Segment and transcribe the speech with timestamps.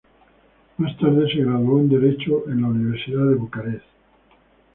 [0.77, 3.85] Más tarde se graduó en derecho a la Universidad de Bucarest.